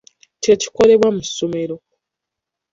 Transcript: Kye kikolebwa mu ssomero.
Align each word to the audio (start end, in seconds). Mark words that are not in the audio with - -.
Kye 0.41 0.53
kikolebwa 0.61 1.07
mu 1.15 1.21
ssomero. 1.27 1.75